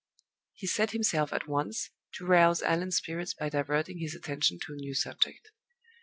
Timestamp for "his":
3.99-4.15